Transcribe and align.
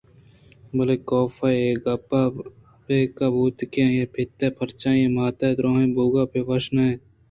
بلئے 0.75 0.95
کاف 1.09 1.35
اے 1.43 1.69
گپ 1.83 2.09
ءَ 2.17 2.21
ابکّہ 2.27 3.27
بوت 3.33 3.57
کہ 3.71 3.81
آئی 3.87 3.99
ءِ 4.03 4.11
پت 4.13 4.39
پرچہ 4.57 4.87
آئی 4.93 5.01
ءِ 5.05 5.13
مات 5.15 5.39
ءِدُرٛاہ 5.47 5.93
بوئگءَ 5.95 6.29
پہ 6.31 6.39
وش 6.47 6.65
نہ 6.75 6.81
اِنت 6.87 7.01